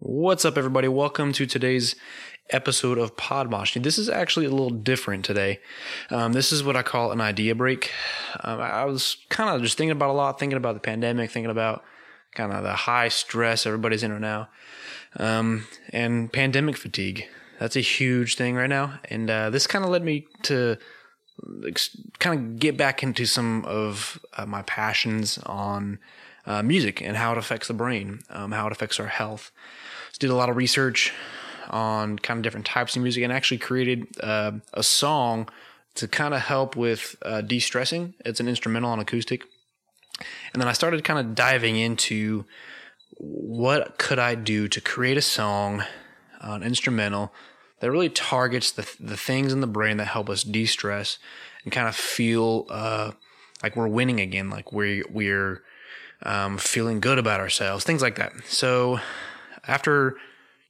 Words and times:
What's 0.00 0.44
up, 0.44 0.56
everybody? 0.56 0.86
Welcome 0.86 1.32
to 1.32 1.44
today's 1.44 1.96
episode 2.50 2.98
of 2.98 3.16
Podmosh. 3.16 3.82
This 3.82 3.98
is 3.98 4.08
actually 4.08 4.46
a 4.46 4.50
little 4.50 4.70
different 4.70 5.24
today. 5.24 5.58
Um, 6.08 6.34
this 6.34 6.52
is 6.52 6.62
what 6.62 6.76
I 6.76 6.84
call 6.84 7.10
an 7.10 7.20
idea 7.20 7.56
break. 7.56 7.90
Um, 8.44 8.60
I 8.60 8.84
was 8.84 9.16
kind 9.28 9.50
of 9.50 9.60
just 9.60 9.76
thinking 9.76 9.90
about 9.90 10.10
a 10.10 10.12
lot, 10.12 10.38
thinking 10.38 10.56
about 10.56 10.74
the 10.74 10.80
pandemic, 10.80 11.32
thinking 11.32 11.50
about 11.50 11.82
kind 12.32 12.52
of 12.52 12.62
the 12.62 12.74
high 12.74 13.08
stress 13.08 13.66
everybody's 13.66 14.04
in 14.04 14.12
right 14.12 14.20
now, 14.20 14.48
um, 15.16 15.66
and 15.92 16.32
pandemic 16.32 16.76
fatigue. 16.76 17.26
That's 17.58 17.74
a 17.74 17.80
huge 17.80 18.36
thing 18.36 18.54
right 18.54 18.70
now, 18.70 19.00
and 19.06 19.28
uh, 19.28 19.50
this 19.50 19.66
kind 19.66 19.84
of 19.84 19.90
led 19.90 20.04
me 20.04 20.28
to 20.44 20.78
kind 22.20 22.38
of 22.38 22.58
get 22.60 22.76
back 22.76 23.02
into 23.02 23.26
some 23.26 23.64
of 23.64 24.20
uh, 24.36 24.46
my 24.46 24.62
passions 24.62 25.38
on 25.38 25.98
uh, 26.48 26.62
music 26.62 27.00
and 27.00 27.16
how 27.16 27.30
it 27.32 27.38
affects 27.38 27.68
the 27.68 27.74
brain, 27.74 28.20
um, 28.30 28.50
how 28.52 28.66
it 28.66 28.72
affects 28.72 28.98
our 28.98 29.06
health. 29.06 29.52
So 30.12 30.18
did 30.18 30.30
a 30.30 30.34
lot 30.34 30.48
of 30.48 30.56
research 30.56 31.12
on 31.70 32.18
kind 32.18 32.38
of 32.38 32.42
different 32.42 32.66
types 32.66 32.96
of 32.96 33.02
music 33.02 33.22
and 33.22 33.32
actually 33.32 33.58
created 33.58 34.06
uh, 34.20 34.52
a 34.72 34.82
song 34.82 35.48
to 35.94 36.08
kind 36.08 36.32
of 36.32 36.40
help 36.40 36.74
with 36.74 37.16
uh, 37.22 37.42
de-stressing. 37.42 38.14
It's 38.24 38.40
an 38.40 38.48
instrumental 38.48 38.90
on 38.90 38.98
acoustic. 38.98 39.44
And 40.52 40.60
then 40.60 40.68
I 40.68 40.72
started 40.72 41.04
kind 41.04 41.20
of 41.20 41.34
diving 41.34 41.76
into 41.76 42.46
what 43.18 43.98
could 43.98 44.18
I 44.18 44.34
do 44.34 44.68
to 44.68 44.80
create 44.80 45.18
a 45.18 45.22
song, 45.22 45.84
an 46.40 46.62
instrumental 46.62 47.32
that 47.80 47.90
really 47.90 48.08
targets 48.08 48.72
the 48.72 48.90
the 48.98 49.16
things 49.16 49.52
in 49.52 49.60
the 49.60 49.66
brain 49.66 49.98
that 49.98 50.06
help 50.06 50.28
us 50.30 50.42
de-stress 50.42 51.18
and 51.62 51.72
kind 51.72 51.88
of 51.88 51.94
feel 51.94 52.66
uh, 52.70 53.12
like 53.62 53.76
we're 53.76 53.88
winning 53.88 54.20
again, 54.20 54.50
like 54.50 54.72
we 54.72 55.02
we're 55.10 55.62
um, 56.22 56.58
feeling 56.58 57.00
good 57.00 57.18
about 57.18 57.40
ourselves, 57.40 57.84
things 57.84 58.02
like 58.02 58.16
that. 58.16 58.32
So 58.46 59.00
after 59.66 60.16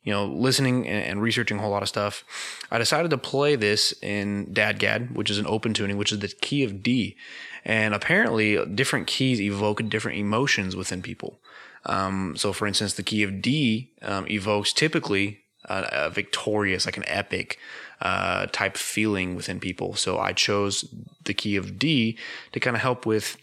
you 0.03 0.13
know 0.13 0.27
listening 0.27 0.87
and, 0.87 1.21
researching 1.21 1.59
a 1.59 1.61
whole 1.61 1.71
lot 1.71 1.83
of 1.83 1.89
stuff, 1.89 2.25
I 2.71 2.79
decided 2.79 3.11
to 3.11 3.19
play 3.19 3.57
this 3.57 3.93
in 4.03 4.53
DADGAD, 4.53 5.15
which 5.15 5.31
is 5.31 5.39
an 5.39 5.47
open 5.47 5.75
tuning, 5.75 5.97
which 5.97 6.13
is 6.13 6.19
the 6.19 6.29
key 6.29 6.65
of 6.65 6.83
D. 6.83 7.17
And 7.65 7.95
apparently, 7.95 8.65
different 8.67 9.07
keys 9.07 9.41
evoke 9.41 9.87
different 9.89 10.19
emotions 10.19 10.77
within 10.77 11.03
people. 11.03 11.39
Um, 11.85 12.35
so, 12.37 12.53
for 12.53 12.67
instance, 12.67 12.95
the 12.95 13.03
key 13.03 13.23
of 13.23 13.43
D 13.43 13.93
um, 14.03 14.27
evokes 14.29 14.73
typically 14.73 15.41
a, 15.65 15.89
a, 15.93 16.11
victorious, 16.11 16.87
like 16.87 16.97
an 16.97 17.05
epic 17.07 17.59
uh, 18.01 18.47
type 18.53 18.77
feeling 18.77 19.35
within 19.35 19.61
people. 19.61 19.95
So, 19.95 20.19
I 20.19 20.33
chose 20.33 20.95
the 21.25 21.35
key 21.35 21.57
of 21.57 21.79
D 21.79 22.17
to 22.53 22.61
kind 22.61 22.77
of 22.77 22.83
help 22.83 23.05
with 23.05 23.37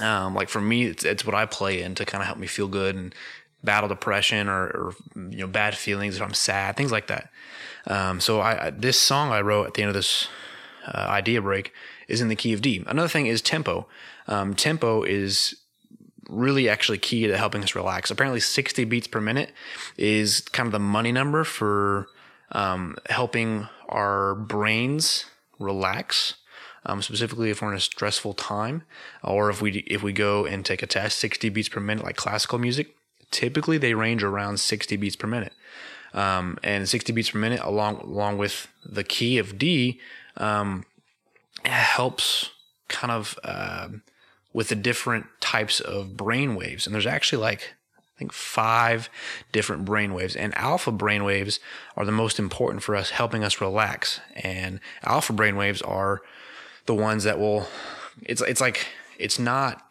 um, 0.00 0.34
like 0.34 0.48
for 0.48 0.60
me, 0.60 0.84
it's, 0.84 1.04
it's 1.04 1.24
what 1.24 1.34
I 1.34 1.46
play 1.46 1.82
in 1.82 1.94
to 1.96 2.04
kind 2.04 2.22
of 2.22 2.26
help 2.26 2.38
me 2.38 2.46
feel 2.46 2.68
good 2.68 2.96
and 2.96 3.14
battle 3.62 3.88
depression 3.88 4.48
or, 4.48 4.66
or, 4.66 4.94
you 5.14 5.38
know 5.38 5.46
bad 5.46 5.76
feelings 5.76 6.16
if 6.16 6.22
I'm 6.22 6.34
sad, 6.34 6.76
things 6.76 6.92
like 6.92 7.06
that. 7.06 7.30
Um, 7.86 8.20
so 8.20 8.40
I, 8.40 8.66
I, 8.66 8.70
this 8.70 9.00
song 9.00 9.30
I 9.30 9.40
wrote 9.40 9.66
at 9.66 9.74
the 9.74 9.82
end 9.82 9.88
of 9.88 9.94
this 9.94 10.28
uh, 10.86 11.06
idea 11.08 11.40
break 11.40 11.72
is 12.08 12.20
in 12.20 12.28
the 12.28 12.36
key 12.36 12.52
of 12.52 12.62
D. 12.62 12.82
Another 12.86 13.08
thing 13.08 13.26
is 13.26 13.40
tempo. 13.40 13.86
Um, 14.26 14.54
tempo 14.54 15.02
is 15.02 15.56
really 16.28 16.68
actually 16.68 16.98
key 16.98 17.26
to 17.26 17.36
helping 17.36 17.62
us 17.62 17.74
relax. 17.74 18.10
Apparently, 18.10 18.40
60 18.40 18.84
beats 18.84 19.06
per 19.06 19.20
minute 19.20 19.52
is 19.96 20.40
kind 20.40 20.66
of 20.66 20.72
the 20.72 20.78
money 20.78 21.12
number 21.12 21.44
for 21.44 22.08
um, 22.52 22.96
helping 23.08 23.68
our 23.88 24.34
brains 24.34 25.26
relax 25.58 26.34
um, 26.86 27.02
specifically 27.02 27.50
if 27.50 27.62
we're 27.62 27.70
in 27.70 27.76
a 27.76 27.80
stressful 27.80 28.34
time, 28.34 28.82
or 29.22 29.50
if 29.50 29.62
we 29.62 29.78
if 29.86 30.02
we 30.02 30.12
go 30.12 30.44
and 30.44 30.64
take 30.64 30.82
a 30.82 30.86
test, 30.86 31.18
60 31.18 31.48
beats 31.48 31.68
per 31.68 31.80
minute, 31.80 32.04
like 32.04 32.16
classical 32.16 32.58
music. 32.58 32.94
Typically, 33.30 33.78
they 33.78 33.94
range 33.94 34.22
around 34.22 34.60
60 34.60 34.96
beats 34.96 35.16
per 35.16 35.26
minute, 35.26 35.52
um, 36.12 36.58
and 36.62 36.88
60 36.88 37.12
beats 37.12 37.30
per 37.30 37.38
minute, 37.38 37.60
along 37.62 37.96
along 37.96 38.38
with 38.38 38.68
the 38.84 39.04
key 39.04 39.38
of 39.38 39.58
D, 39.58 40.00
um, 40.36 40.84
helps 41.64 42.50
kind 42.88 43.10
of 43.10 43.38
uh, 43.42 43.88
with 44.52 44.68
the 44.68 44.76
different 44.76 45.26
types 45.40 45.80
of 45.80 46.16
brain 46.16 46.54
waves. 46.54 46.86
And 46.86 46.94
there's 46.94 47.06
actually 47.06 47.42
like 47.42 47.74
I 48.14 48.18
think 48.18 48.32
five 48.32 49.08
different 49.50 49.84
brain 49.84 50.14
waves, 50.14 50.36
and 50.36 50.54
alpha 50.56 50.92
brain 50.92 51.24
waves 51.24 51.58
are 51.96 52.04
the 52.04 52.12
most 52.12 52.38
important 52.38 52.82
for 52.82 52.94
us, 52.94 53.10
helping 53.10 53.42
us 53.42 53.60
relax. 53.60 54.20
And 54.36 54.78
alpha 55.02 55.32
brain 55.32 55.56
waves 55.56 55.82
are 55.82 56.22
the 56.86 56.94
ones 56.94 57.24
that 57.24 57.38
will 57.38 57.66
it's 58.22 58.42
it's 58.42 58.60
like 58.60 58.86
it's 59.18 59.38
not 59.38 59.82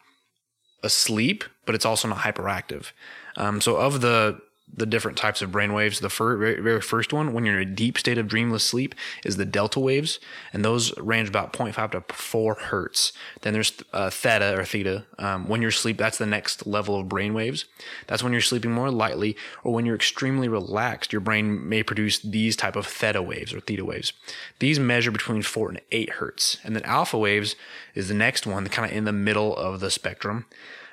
asleep, 0.82 1.44
but 1.64 1.74
it's 1.74 1.84
also 1.84 2.08
not 2.08 2.18
hyperactive. 2.18 2.92
Um, 3.36 3.60
so 3.60 3.76
of 3.76 4.00
the 4.00 4.40
the 4.76 4.86
different 4.86 5.16
types 5.16 5.42
of 5.42 5.52
brain 5.52 5.72
waves. 5.72 6.00
The 6.00 6.10
fir- 6.10 6.36
very, 6.36 6.60
very 6.60 6.80
first 6.80 7.12
one, 7.12 7.32
when 7.32 7.44
you're 7.44 7.60
in 7.60 7.68
a 7.68 7.74
deep 7.74 7.98
state 7.98 8.18
of 8.18 8.28
dreamless 8.28 8.64
sleep, 8.64 8.94
is 9.24 9.36
the 9.36 9.44
delta 9.44 9.80
waves, 9.80 10.18
and 10.52 10.64
those 10.64 10.96
range 10.98 11.28
about 11.28 11.52
0.5 11.52 11.92
to 11.92 12.14
4 12.14 12.54
hertz. 12.54 13.12
Then 13.42 13.52
there's 13.52 13.72
uh, 13.92 14.10
theta 14.10 14.58
or 14.58 14.64
theta. 14.64 15.04
Um, 15.18 15.48
when 15.48 15.62
you're 15.62 15.68
asleep, 15.70 15.98
that's 15.98 16.18
the 16.18 16.26
next 16.26 16.66
level 16.66 16.98
of 16.98 17.08
brain 17.08 17.34
waves. 17.34 17.66
That's 18.06 18.22
when 18.22 18.32
you're 18.32 18.40
sleeping 18.40 18.72
more 18.72 18.90
lightly, 18.90 19.36
or 19.62 19.72
when 19.72 19.86
you're 19.86 19.94
extremely 19.94 20.48
relaxed, 20.48 21.12
your 21.12 21.20
brain 21.20 21.68
may 21.68 21.82
produce 21.82 22.18
these 22.18 22.56
type 22.56 22.76
of 22.76 22.86
theta 22.86 23.22
waves 23.22 23.52
or 23.52 23.60
theta 23.60 23.84
waves. 23.84 24.12
These 24.58 24.78
measure 24.78 25.10
between 25.10 25.42
4 25.42 25.68
and 25.70 25.80
8 25.92 26.10
hertz. 26.10 26.58
And 26.64 26.74
then 26.74 26.82
alpha 26.84 27.18
waves 27.18 27.56
is 27.94 28.08
the 28.08 28.14
next 28.14 28.46
one, 28.46 28.66
kind 28.68 28.90
of 28.90 28.96
in 28.96 29.04
the 29.04 29.12
middle 29.12 29.56
of 29.56 29.80
the 29.80 29.90
spectrum. 29.90 30.46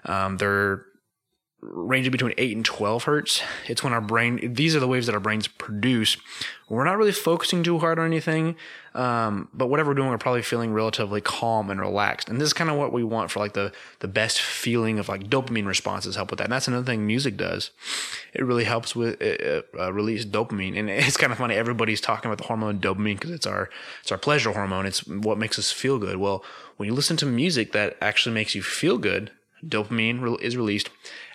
Um, 0.06 0.38
they're 0.38 0.86
ranging 1.62 2.12
between 2.12 2.34
8 2.38 2.56
and 2.56 2.66
12 2.66 3.04
hertz. 3.04 3.44
It's 3.68 3.84
when 3.84 3.94
our 3.94 4.02
brain, 4.02 4.54
these 4.54 4.76
are 4.76 4.80
the 4.80 4.88
waves 4.88 5.06
that 5.06 5.14
our 5.14 5.22
brains 5.22 5.48
produce. 5.48 6.18
We're 6.68 6.86
not 6.86 6.98
really 6.98 7.12
focusing 7.12 7.62
too 7.64 7.78
hard 7.78 8.00
on 8.00 8.06
anything, 8.06 8.56
um, 8.96 9.48
but 9.54 9.68
whatever 9.68 9.92
we're 9.92 9.96
doing, 9.96 10.10
we're 10.10 10.18
probably 10.18 10.42
feeling 10.42 10.74
relatively 10.74 11.22
calm 11.22 11.70
and 11.70 11.80
relaxed. 11.80 12.30
And 12.30 12.42
this 12.42 12.48
is 12.48 12.54
kind 12.54 12.70
of 12.70 12.78
what 12.78 12.92
we 12.92 13.04
want 13.04 13.30
for 13.30 13.40
like 13.40 13.54
the, 13.54 13.72
the 14.00 14.08
best 14.08 14.42
feeling 14.42 14.98
of 14.98 15.08
like 15.08 15.26
dopamine 15.26 15.68
responses 15.68 16.16
help 16.16 16.32
with 16.32 16.40
that. 16.40 16.46
And 16.46 16.54
that's 16.54 16.68
another 16.68 16.86
thing 16.86 17.06
music 17.06 17.38
does. 17.38 17.70
It 18.34 18.44
really 18.44 18.64
helps 18.64 18.96
with 18.96 19.22
uh, 19.22 19.62
uh, 19.80 19.94
release 19.94 20.26
dopamine. 20.26 20.80
And 20.80 20.90
it's 20.90 21.18
kind 21.18 21.32
of 21.32 21.38
funny. 21.38 21.56
Everybody's 21.56 22.02
talking 22.02 22.30
about 22.30 22.40
the 22.40 22.48
hormone 22.48 22.80
dopamine 22.80 23.16
because 23.16 23.32
it's 23.32 23.46
our, 23.46 23.70
it's 24.02 24.12
our 24.12 24.18
pleasure 24.18 24.52
hormone. 24.52 24.88
It's 24.88 25.06
what 25.06 25.38
makes 25.38 25.60
us 25.60 25.72
feel 25.72 26.00
good. 26.00 26.18
Well, 26.18 26.44
when 26.78 26.88
you 26.88 26.96
listen 26.96 27.18
to 27.18 27.28
music 27.28 27.72
that 27.74 27.98
actually 28.02 28.34
makes 28.34 28.56
you 28.56 28.64
feel 28.64 28.98
good, 28.98 29.30
dopamine 29.64 30.42
is 30.42 30.58
released 30.58 30.90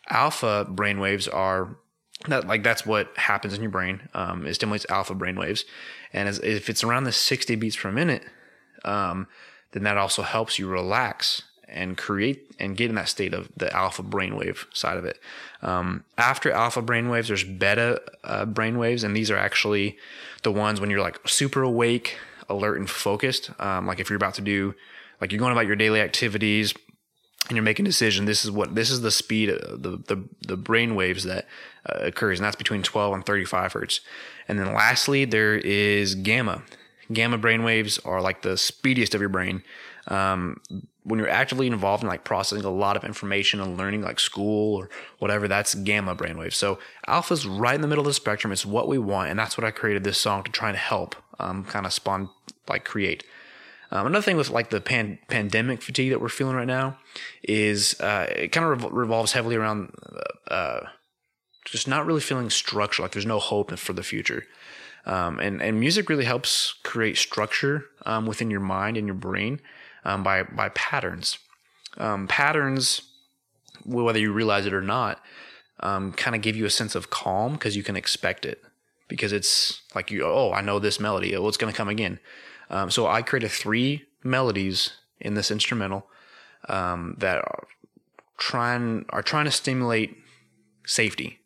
alpha 0.08 0.66
brainwaves 0.68 1.32
are 1.32 1.76
that 2.28 2.46
like 2.46 2.62
that's 2.62 2.86
what 2.86 3.16
happens 3.16 3.54
in 3.54 3.62
your 3.62 3.70
brain. 3.70 4.08
Um, 4.14 4.46
it 4.46 4.54
stimulates 4.54 4.86
alpha 4.88 5.14
brainwaves, 5.14 5.64
and 6.12 6.28
as, 6.28 6.38
if 6.40 6.68
it's 6.70 6.82
around 6.82 7.04
the 7.04 7.12
60 7.12 7.54
beats 7.56 7.76
per 7.76 7.92
minute, 7.92 8.24
um, 8.84 9.26
then 9.72 9.82
that 9.84 9.96
also 9.96 10.22
helps 10.22 10.58
you 10.58 10.68
relax 10.68 11.42
and 11.68 11.96
create 11.96 12.54
and 12.58 12.76
get 12.76 12.88
in 12.88 12.94
that 12.94 13.08
state 13.08 13.34
of 13.34 13.50
the 13.56 13.72
alpha 13.74 14.02
brainwave 14.02 14.64
side 14.74 14.96
of 14.96 15.04
it. 15.04 15.18
Um, 15.62 16.04
after 16.16 16.50
alpha 16.50 16.80
brainwaves, 16.80 17.28
there's 17.28 17.44
beta 17.44 18.00
uh, 18.24 18.46
brainwaves, 18.46 19.04
and 19.04 19.16
these 19.16 19.30
are 19.30 19.36
actually 19.36 19.98
the 20.42 20.52
ones 20.52 20.80
when 20.80 20.90
you're 20.90 21.00
like 21.00 21.20
super 21.28 21.62
awake, 21.62 22.18
alert, 22.48 22.78
and 22.78 22.88
focused. 22.88 23.50
Um, 23.60 23.86
like 23.86 24.00
if 24.00 24.08
you're 24.08 24.16
about 24.16 24.34
to 24.34 24.42
do, 24.42 24.74
like 25.20 25.32
you're 25.32 25.38
going 25.38 25.52
about 25.52 25.66
your 25.66 25.76
daily 25.76 26.00
activities, 26.00 26.72
and 27.48 27.56
you're 27.56 27.62
making 27.62 27.86
a 27.86 27.88
decision, 27.88 28.24
this 28.24 28.44
is 28.44 28.50
what 28.50 28.74
this 28.74 28.90
is 28.90 29.00
the 29.02 29.10
speed 29.10 29.50
of 29.50 29.82
the 29.82 29.96
the, 29.96 30.24
the 30.46 30.56
brain 30.56 30.94
waves 30.94 31.24
that 31.24 31.46
uh, 31.88 31.98
occurs, 32.00 32.38
and 32.38 32.44
that's 32.44 32.56
between 32.56 32.82
12 32.82 33.14
and 33.14 33.26
35 33.26 33.72
hertz. 33.72 34.00
And 34.48 34.58
then 34.58 34.72
lastly, 34.74 35.24
there 35.24 35.56
is 35.56 36.14
gamma. 36.14 36.62
Gamma 37.12 37.38
brain 37.38 37.62
waves 37.62 37.98
are 38.00 38.20
like 38.20 38.42
the 38.42 38.56
speediest 38.56 39.14
of 39.14 39.20
your 39.20 39.30
brain. 39.30 39.62
Um, 40.08 40.60
when 41.04 41.20
you're 41.20 41.28
actively 41.28 41.68
involved 41.68 42.02
in 42.02 42.08
like 42.08 42.24
processing 42.24 42.64
a 42.64 42.70
lot 42.70 42.96
of 42.96 43.04
information 43.04 43.60
and 43.60 43.76
learning, 43.76 44.02
like 44.02 44.18
school 44.18 44.74
or 44.76 44.90
whatever, 45.18 45.46
that's 45.46 45.74
gamma 45.74 46.14
brain 46.16 46.36
brainwaves. 46.36 46.54
So 46.54 46.78
alpha's 47.06 47.46
right 47.46 47.76
in 47.76 47.80
the 47.80 47.86
middle 47.86 48.02
of 48.02 48.06
the 48.06 48.14
spectrum. 48.14 48.52
It's 48.52 48.66
what 48.66 48.88
we 48.88 48.98
want, 48.98 49.30
and 49.30 49.38
that's 49.38 49.56
what 49.56 49.64
I 49.64 49.70
created 49.70 50.02
this 50.02 50.18
song 50.18 50.42
to 50.42 50.50
try 50.50 50.68
and 50.68 50.76
help, 50.76 51.14
um, 51.38 51.64
kind 51.64 51.86
of 51.86 51.92
spawn 51.92 52.30
like 52.68 52.84
create. 52.84 53.24
Um, 53.90 54.06
another 54.06 54.22
thing 54.22 54.36
with 54.36 54.50
like 54.50 54.70
the 54.70 54.80
pan- 54.80 55.18
pandemic 55.28 55.82
fatigue 55.82 56.10
that 56.10 56.20
we're 56.20 56.28
feeling 56.28 56.56
right 56.56 56.66
now 56.66 56.98
is 57.42 57.98
uh, 58.00 58.26
it 58.28 58.52
kind 58.52 58.66
of 58.66 58.92
revolves 58.92 59.32
heavily 59.32 59.56
around 59.56 59.92
uh, 60.48 60.80
just 61.64 61.86
not 61.86 62.06
really 62.06 62.20
feeling 62.20 62.50
structure. 62.50 63.02
Like 63.02 63.12
there's 63.12 63.26
no 63.26 63.38
hope 63.38 63.76
for 63.78 63.92
the 63.92 64.02
future. 64.02 64.44
Um, 65.04 65.38
and 65.38 65.62
and 65.62 65.78
music 65.78 66.08
really 66.08 66.24
helps 66.24 66.74
create 66.82 67.16
structure 67.16 67.84
um, 68.04 68.26
within 68.26 68.50
your 68.50 68.60
mind 68.60 68.96
and 68.96 69.06
your 69.06 69.14
brain 69.14 69.60
um, 70.04 70.22
by 70.22 70.42
by 70.42 70.68
patterns. 70.70 71.38
Um, 71.96 72.26
patterns, 72.26 73.02
whether 73.84 74.18
you 74.18 74.32
realize 74.32 74.66
it 74.66 74.74
or 74.74 74.82
not, 74.82 75.20
um, 75.80 76.12
kind 76.12 76.34
of 76.34 76.42
give 76.42 76.56
you 76.56 76.64
a 76.66 76.70
sense 76.70 76.94
of 76.94 77.10
calm 77.10 77.52
because 77.52 77.76
you 77.76 77.84
can 77.84 77.96
expect 77.96 78.44
it 78.44 78.62
because 79.08 79.32
it's 79.32 79.82
like 79.94 80.10
you 80.10 80.24
oh 80.24 80.52
I 80.52 80.60
know 80.60 80.78
this 80.78 80.98
melody 80.98 81.36
oh 81.36 81.46
it's 81.48 81.56
going 81.56 81.72
to 81.72 81.76
come 81.76 81.88
again 81.88 82.18
um, 82.70 82.90
so 82.90 83.06
I 83.06 83.22
created 83.22 83.50
three 83.50 84.04
melodies 84.22 84.92
in 85.20 85.34
this 85.34 85.50
instrumental 85.50 86.06
um, 86.68 87.16
that 87.18 87.38
are 87.38 87.66
trying 88.38 89.06
are 89.10 89.22
trying 89.22 89.44
to 89.46 89.50
stimulate 89.50 90.16
safety. 90.86 91.40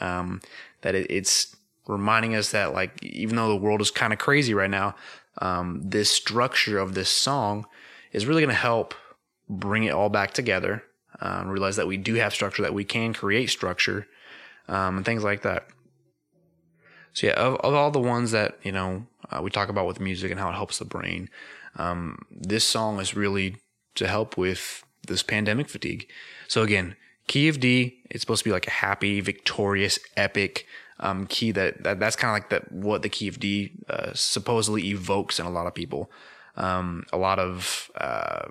Um, 0.00 0.40
that 0.82 0.94
it, 0.94 1.10
it's 1.10 1.56
reminding 1.86 2.34
us 2.34 2.50
that 2.50 2.74
like 2.74 3.02
even 3.02 3.36
though 3.36 3.48
the 3.48 3.56
world 3.56 3.80
is 3.80 3.90
kind 3.90 4.12
of 4.12 4.18
crazy 4.18 4.54
right 4.54 4.70
now, 4.70 4.94
um, 5.38 5.80
this 5.84 6.10
structure 6.10 6.78
of 6.78 6.94
this 6.94 7.08
song 7.08 7.66
is 8.12 8.26
really 8.26 8.42
going 8.42 8.54
to 8.54 8.60
help 8.60 8.94
bring 9.48 9.84
it 9.84 9.90
all 9.90 10.08
back 10.08 10.32
together. 10.32 10.82
Um, 11.20 11.48
realize 11.48 11.76
that 11.76 11.86
we 11.86 11.96
do 11.96 12.14
have 12.14 12.34
structure, 12.34 12.62
that 12.62 12.74
we 12.74 12.84
can 12.84 13.14
create 13.14 13.48
structure, 13.48 14.06
um, 14.68 14.96
and 14.96 15.06
things 15.06 15.22
like 15.22 15.42
that. 15.42 15.68
So 17.14 17.28
yeah, 17.28 17.34
of, 17.34 17.56
of 17.56 17.74
all 17.74 17.90
the 17.90 18.00
ones 18.00 18.32
that 18.32 18.58
you 18.62 18.72
know 18.72 19.06
uh, 19.30 19.40
we 19.42 19.50
talk 19.50 19.68
about 19.68 19.86
with 19.86 20.00
music 20.00 20.30
and 20.30 20.38
how 20.38 20.50
it 20.50 20.54
helps 20.54 20.78
the 20.78 20.84
brain, 20.84 21.30
um, 21.76 22.18
this 22.30 22.64
song 22.64 23.00
is 23.00 23.16
really 23.16 23.56
to 23.94 24.06
help 24.06 24.36
with 24.36 24.84
this 25.06 25.22
pandemic 25.22 25.68
fatigue. 25.68 26.08
So 26.48 26.62
again, 26.62 26.96
key 27.26 27.48
of 27.48 27.60
D, 27.60 28.00
it's 28.10 28.20
supposed 28.20 28.42
to 28.42 28.48
be 28.48 28.52
like 28.52 28.66
a 28.66 28.70
happy, 28.70 29.20
victorious, 29.20 29.98
epic 30.16 30.66
um, 31.00 31.26
key 31.26 31.50
that, 31.52 31.82
that 31.82 31.98
that's 31.98 32.16
kind 32.16 32.30
of 32.30 32.34
like 32.34 32.50
that 32.50 32.70
what 32.72 33.02
the 33.02 33.08
key 33.08 33.28
of 33.28 33.40
D 33.40 33.72
uh, 33.88 34.12
supposedly 34.14 34.88
evokes 34.88 35.38
in 35.38 35.46
a 35.46 35.50
lot 35.50 35.66
of 35.66 35.74
people. 35.74 36.10
Um, 36.56 37.04
a 37.12 37.16
lot 37.16 37.38
of 37.38 37.90
uh, 37.96 38.48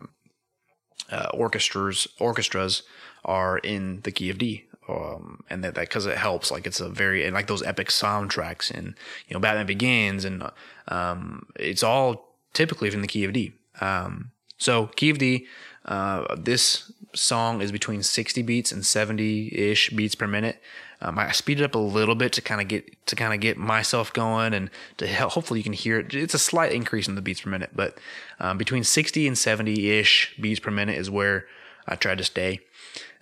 uh, 1.09 1.29
orchestras 1.33 2.07
orchestras 2.19 2.83
are 3.23 3.59
in 3.59 4.01
the 4.01 4.11
key 4.11 4.29
of 4.29 4.37
D. 4.37 4.65
Um, 4.89 5.43
and 5.49 5.63
that 5.63 5.75
because 5.75 6.05
it 6.05 6.17
helps, 6.17 6.51
like 6.51 6.67
it's 6.67 6.81
a 6.81 6.89
very 6.89 7.23
and 7.25 7.33
like 7.33 7.47
those 7.47 7.63
epic 7.63 7.87
soundtracks 7.87 8.69
and 8.69 8.95
you 9.27 9.33
know 9.33 9.39
Batman 9.39 9.65
Begins 9.65 10.25
and 10.25 10.43
um, 10.89 11.47
it's 11.55 11.83
all 11.83 12.33
typically 12.53 12.89
from 12.89 13.01
the 13.01 13.07
key 13.07 13.23
of 13.23 13.33
D. 13.33 13.53
Um, 13.79 14.31
so 14.57 14.87
key 14.87 15.09
of 15.09 15.17
D, 15.17 15.47
uh, 15.85 16.35
this 16.37 16.91
song 17.15 17.61
is 17.61 17.71
between 17.71 18.03
60 18.03 18.41
beats 18.41 18.71
and 18.71 18.85
70 18.85 19.55
ish 19.55 19.89
beats 19.91 20.15
per 20.15 20.27
minute. 20.27 20.61
Um, 21.01 21.19
I 21.19 21.31
speed 21.31 21.59
it 21.59 21.63
up 21.63 21.75
a 21.75 21.79
little 21.79 22.15
bit 22.15 22.31
to 22.33 22.41
kind 22.41 22.61
of 22.61 22.67
get 22.67 23.05
to 23.07 23.15
kind 23.15 23.33
of 23.33 23.41
get 23.41 23.57
myself 23.57 24.13
going 24.13 24.53
and 24.53 24.69
to 24.97 25.07
help, 25.07 25.33
hopefully 25.33 25.59
you 25.59 25.63
can 25.63 25.73
hear 25.73 25.99
it. 25.99 26.13
It's 26.13 26.33
a 26.33 26.39
slight 26.39 26.71
increase 26.71 27.07
in 27.07 27.15
the 27.15 27.21
beats 27.21 27.41
per 27.41 27.49
minute, 27.49 27.71
but 27.75 27.97
um, 28.39 28.57
between 28.57 28.83
60 28.83 29.27
and 29.27 29.37
70 29.37 29.89
ish 29.91 30.33
beats 30.39 30.61
per 30.61 30.71
minute 30.71 30.97
is 30.97 31.09
where 31.09 31.45
I 31.87 31.95
try 31.95 32.15
to 32.15 32.23
stay. 32.23 32.61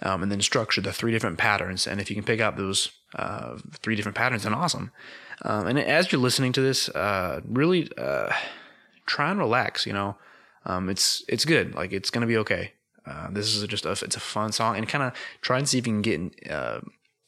Um, 0.01 0.23
and 0.23 0.31
then 0.31 0.41
structure 0.41 0.81
the 0.81 0.91
three 0.91 1.11
different 1.11 1.37
patterns. 1.37 1.87
And 1.87 2.01
if 2.01 2.09
you 2.09 2.15
can 2.15 2.25
pick 2.25 2.39
out 2.39 2.57
those 2.57 2.91
uh, 3.15 3.57
three 3.81 3.95
different 3.95 4.17
patterns, 4.17 4.43
then 4.43 4.53
awesome. 4.53 4.91
Um, 5.43 5.67
and 5.67 5.79
as 5.79 6.11
you're 6.11 6.21
listening 6.21 6.51
to 6.53 6.61
this, 6.61 6.89
uh, 6.89 7.41
really 7.45 7.89
uh, 7.97 8.31
try 9.05 9.31
and 9.31 9.39
relax. 9.39 9.85
You 9.85 9.93
know, 9.93 10.17
um, 10.65 10.89
it's 10.89 11.23
it's 11.27 11.45
good. 11.45 11.75
Like 11.75 11.91
it's 11.93 12.09
gonna 12.09 12.27
be 12.27 12.37
okay. 12.37 12.73
Uh, 13.05 13.29
this 13.31 13.55
is 13.55 13.65
just 13.67 13.85
a 13.85 13.91
it's 13.91 14.15
a 14.15 14.19
fun 14.19 14.51
song, 14.51 14.77
and 14.77 14.87
kind 14.87 15.03
of 15.03 15.13
try 15.41 15.57
and 15.57 15.67
see 15.67 15.77
if 15.77 15.87
you 15.87 15.93
can 15.93 16.01
get 16.01 16.51
uh, 16.51 16.79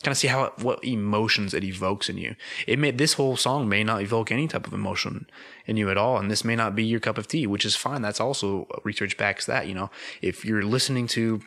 kind 0.03 0.11
of 0.11 0.17
see 0.17 0.27
how 0.27 0.51
what 0.61 0.83
emotions 0.83 1.53
it 1.53 1.63
evokes 1.63 2.09
in 2.09 2.17
you. 2.17 2.35
It 2.67 2.77
may 2.77 2.91
this 2.91 3.13
whole 3.13 3.37
song 3.37 3.67
may 3.67 3.83
not 3.83 4.01
evoke 4.01 4.31
any 4.31 4.47
type 4.47 4.67
of 4.67 4.73
emotion 4.73 5.27
in 5.65 5.77
you 5.77 5.89
at 5.89 5.97
all, 5.97 6.17
and 6.17 6.29
this 6.29 6.43
may 6.43 6.55
not 6.55 6.75
be 6.75 6.83
your 6.83 6.99
cup 6.99 7.17
of 7.17 7.27
tea, 7.27 7.47
which 7.47 7.65
is 7.65 7.75
fine. 7.75 8.01
That's 8.01 8.21
also 8.21 8.67
research 8.83 9.17
backs 9.17 9.45
that. 9.45 9.67
You 9.67 9.73
know, 9.73 9.89
if 10.21 10.45
you're 10.45 10.63
listening 10.63 11.07
to 11.07 11.41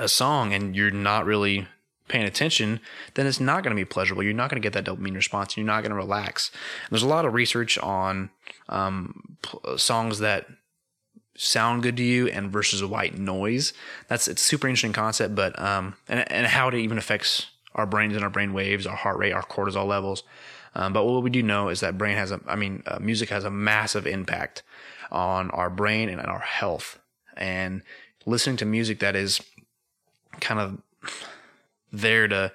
a 0.00 0.08
song 0.08 0.52
and 0.52 0.74
you're 0.74 0.90
not 0.90 1.24
really 1.24 1.66
paying 2.08 2.24
attention, 2.24 2.80
then 3.14 3.26
it's 3.26 3.40
not 3.40 3.62
going 3.62 3.74
to 3.74 3.80
be 3.80 3.84
pleasurable. 3.84 4.22
You're 4.22 4.32
not 4.34 4.50
going 4.50 4.60
to 4.60 4.66
get 4.68 4.72
that 4.72 4.84
dopamine 4.84 5.14
response. 5.14 5.52
And 5.52 5.58
you're 5.58 5.74
not 5.74 5.82
going 5.82 5.90
to 5.90 5.96
relax. 5.96 6.50
There's 6.90 7.02
a 7.02 7.08
lot 7.08 7.24
of 7.24 7.34
research 7.34 7.78
on 7.78 8.30
um, 8.68 9.36
songs 9.76 10.18
that 10.18 10.46
sound 11.36 11.82
good 11.82 11.96
to 11.96 12.02
you 12.02 12.28
and 12.28 12.50
versus 12.50 12.84
white 12.84 13.16
noise. 13.16 13.72
That's 14.08 14.28
it's 14.28 14.42
super 14.42 14.66
interesting 14.66 14.92
concept, 14.92 15.34
but 15.34 15.58
um, 15.58 15.94
and 16.08 16.30
and 16.30 16.46
how 16.46 16.68
it 16.68 16.74
even 16.74 16.98
affects 16.98 17.46
our 17.74 17.86
brains 17.86 18.14
and 18.14 18.24
our 18.24 18.30
brain 18.30 18.52
waves, 18.52 18.86
our 18.86 18.96
heart 18.96 19.16
rate, 19.16 19.32
our 19.32 19.42
cortisol 19.42 19.86
levels. 19.86 20.22
Um, 20.74 20.92
but 20.92 21.04
what 21.04 21.22
we 21.22 21.30
do 21.30 21.42
know 21.42 21.68
is 21.68 21.80
that 21.80 21.98
brain 21.98 22.16
has 22.16 22.30
a, 22.30 22.40
I 22.46 22.56
mean, 22.56 22.82
uh, 22.86 22.98
music 23.00 23.28
has 23.30 23.44
a 23.44 23.50
massive 23.50 24.06
impact 24.06 24.62
on 25.10 25.50
our 25.50 25.70
brain 25.70 26.08
and 26.08 26.20
our 26.20 26.40
health. 26.40 26.98
And 27.36 27.82
listening 28.26 28.56
to 28.58 28.64
music 28.64 29.00
that 29.00 29.16
is 29.16 29.40
kind 30.40 30.60
of 30.60 31.10
there 31.92 32.28
to 32.28 32.52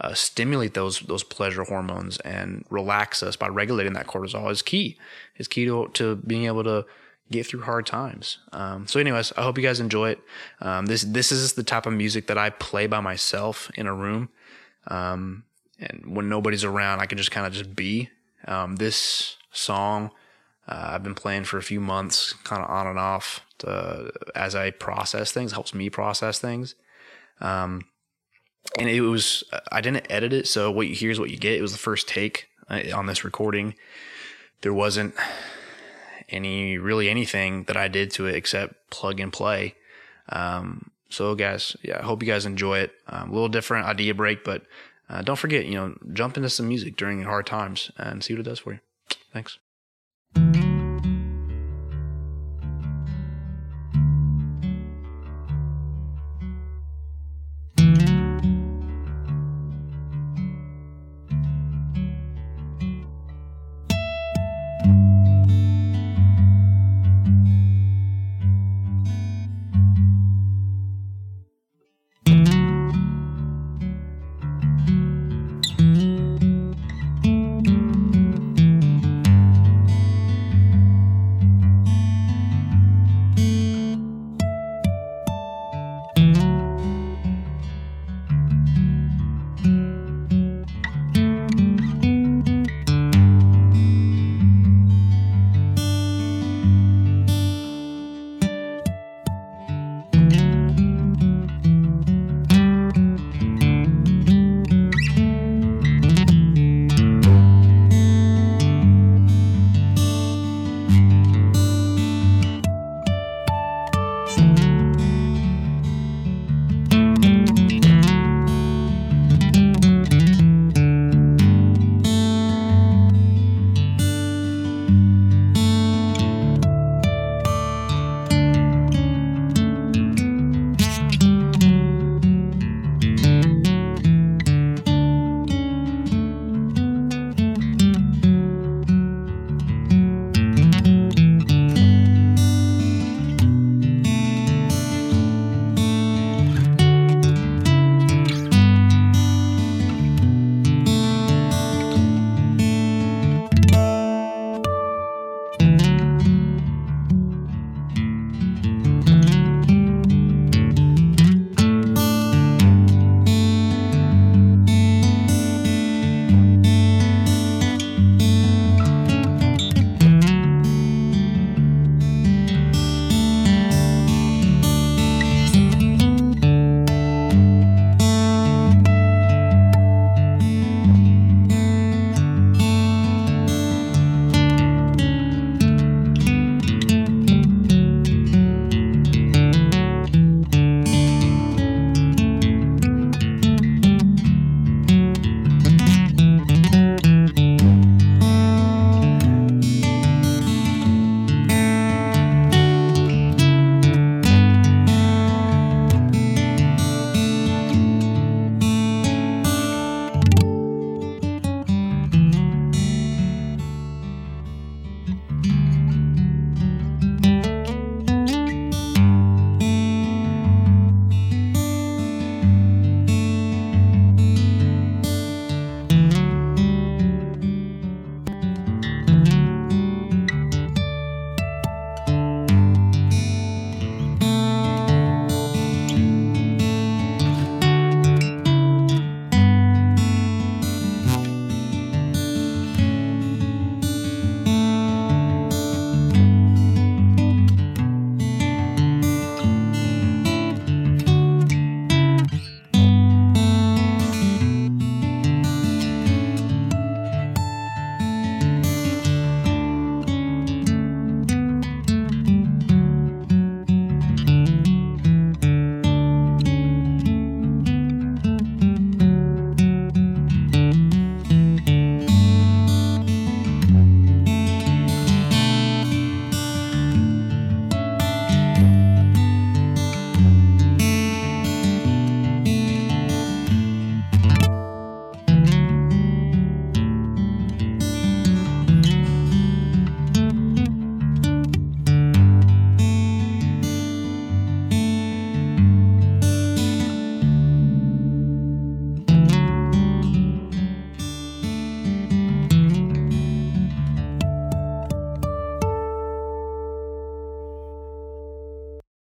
uh, 0.00 0.14
stimulate 0.14 0.74
those 0.74 1.00
those 1.00 1.22
pleasure 1.22 1.64
hormones 1.64 2.18
and 2.18 2.64
relax 2.70 3.22
us 3.22 3.36
by 3.36 3.48
regulating 3.48 3.92
that 3.94 4.06
cortisol 4.06 4.50
is 4.50 4.62
key. 4.62 4.98
Is 5.36 5.48
key 5.48 5.64
to 5.66 5.88
to 5.94 6.16
being 6.16 6.46
able 6.46 6.64
to 6.64 6.84
get 7.30 7.46
through 7.46 7.62
hard 7.62 7.86
times. 7.86 8.38
Um, 8.52 8.86
so, 8.86 9.00
anyways, 9.00 9.32
I 9.36 9.42
hope 9.42 9.56
you 9.56 9.64
guys 9.64 9.80
enjoy 9.80 10.10
it. 10.10 10.20
Um, 10.60 10.86
this 10.86 11.02
this 11.02 11.32
is 11.32 11.54
the 11.54 11.62
type 11.62 11.86
of 11.86 11.92
music 11.92 12.26
that 12.26 12.38
I 12.38 12.50
play 12.50 12.86
by 12.86 13.00
myself 13.00 13.70
in 13.76 13.86
a 13.86 13.94
room, 13.94 14.28
um, 14.88 15.44
and 15.78 16.14
when 16.14 16.28
nobody's 16.28 16.64
around, 16.64 17.00
I 17.00 17.06
can 17.06 17.18
just 17.18 17.30
kind 17.30 17.46
of 17.46 17.52
just 17.52 17.74
be. 17.74 18.10
Um, 18.46 18.76
this 18.76 19.36
song 19.52 20.10
uh, 20.66 20.90
I've 20.92 21.02
been 21.02 21.14
playing 21.14 21.44
for 21.44 21.58
a 21.58 21.62
few 21.62 21.80
months, 21.80 22.32
kind 22.44 22.62
of 22.62 22.70
on 22.70 22.86
and 22.86 22.98
off, 22.98 23.44
to, 23.58 24.10
as 24.34 24.54
I 24.54 24.70
process 24.70 25.30
things. 25.30 25.52
Helps 25.52 25.74
me 25.74 25.90
process 25.90 26.38
things. 26.38 26.74
Um, 27.40 27.82
and 28.78 28.88
it 28.88 29.00
was 29.02 29.44
I 29.70 29.80
didn't 29.80 30.06
edit 30.10 30.32
it, 30.32 30.48
so 30.48 30.70
what 30.70 30.88
you 30.88 30.94
hear 30.94 31.10
is 31.10 31.20
what 31.20 31.30
you 31.30 31.36
get. 31.36 31.58
It 31.58 31.62
was 31.62 31.72
the 31.72 31.78
first 31.78 32.08
take 32.08 32.48
uh, 32.68 32.82
on 32.94 33.06
this 33.06 33.24
recording. 33.24 33.74
There 34.62 34.74
wasn't 34.74 35.14
any 36.28 36.78
really 36.78 37.08
anything 37.08 37.64
that 37.64 37.76
I 37.76 37.88
did 37.88 38.10
to 38.12 38.26
it 38.26 38.34
except 38.34 38.90
plug 38.90 39.20
and 39.20 39.32
play. 39.32 39.74
Um, 40.30 40.90
so 41.10 41.34
guys, 41.34 41.76
yeah, 41.82 41.98
I 42.00 42.02
hope 42.02 42.22
you 42.22 42.28
guys 42.28 42.46
enjoy 42.46 42.78
it. 42.78 42.92
Um, 43.06 43.30
a 43.30 43.32
little 43.32 43.48
different 43.48 43.86
idea 43.86 44.14
break, 44.14 44.42
but 44.42 44.62
uh, 45.08 45.22
don't 45.22 45.38
forget, 45.38 45.66
you 45.66 45.74
know, 45.74 45.96
jump 46.12 46.36
into 46.36 46.48
some 46.48 46.68
music 46.68 46.96
during 46.96 47.22
hard 47.22 47.46
times 47.46 47.90
and 47.98 48.24
see 48.24 48.32
what 48.32 48.40
it 48.40 48.44
does 48.44 48.58
for 48.58 48.72
you. 48.72 48.80
Thanks. 49.32 49.58